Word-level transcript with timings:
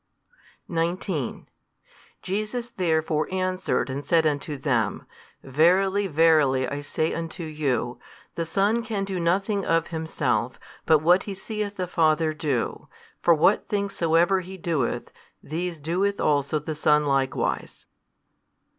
19 0.67 1.47
Jesus 2.23 2.69
therefore 2.69 3.31
answered 3.31 3.87
and 3.87 4.03
said 4.03 4.25
unto 4.25 4.57
them, 4.57 5.05
Verily 5.43 6.07
verily 6.07 6.67
I 6.67 6.79
say 6.79 7.13
unto 7.13 7.43
you, 7.43 7.99
the 8.33 8.43
Son 8.43 8.81
can 8.81 9.03
do 9.05 9.19
nothing 9.19 9.63
of 9.63 9.89
Himself, 9.89 10.59
but 10.87 11.03
what 11.03 11.25
He 11.25 11.35
seeth 11.35 11.75
the 11.75 11.85
Father 11.85 12.33
do: 12.33 12.87
for 13.21 13.35
what 13.35 13.67
things 13.67 13.93
soever 13.95 14.39
He 14.39 14.57
doeth, 14.57 15.13
these 15.43 15.77
doeth 15.77 16.19
also 16.19 16.57
the 16.57 16.73
Son 16.73 17.05
likewise. 17.05 17.85